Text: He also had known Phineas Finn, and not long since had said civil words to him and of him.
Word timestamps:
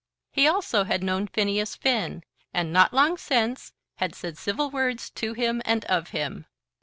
He 0.31 0.47
also 0.47 0.85
had 0.85 1.03
known 1.03 1.27
Phineas 1.27 1.75
Finn, 1.75 2.23
and 2.55 2.73
not 2.73 2.91
long 2.91 3.19
since 3.19 3.71
had 3.97 4.15
said 4.15 4.35
civil 4.35 4.71
words 4.71 5.11
to 5.11 5.33
him 5.33 5.61
and 5.63 5.85
of 5.85 6.09
him. 6.09 6.47